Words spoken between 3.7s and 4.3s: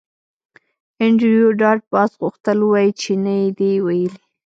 ویلي